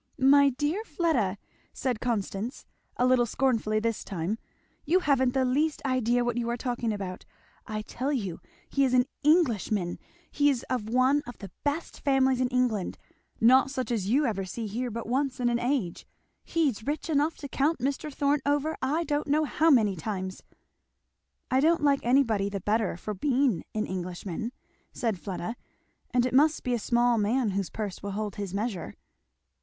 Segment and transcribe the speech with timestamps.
[0.17, 1.37] "My dear Fleda!"
[1.73, 2.65] said Constance,
[2.97, 4.39] a little scornfully this time,
[4.83, 7.23] "you haven't the least idea what you are talking about!
[7.67, 9.99] I tell you he is an Englishman
[10.31, 12.97] he's of one of the best families in England,
[13.39, 16.07] not such as you ever see here but once in an age,
[16.43, 18.11] he's rich enough to count Mr.
[18.11, 20.41] Thorn over I don't know how many times."
[21.51, 24.51] "I don't like anybody the better for being an Englishman,"
[24.93, 25.55] said Fleda;
[26.09, 28.95] "and it must be a small man whose purse will hold his measure."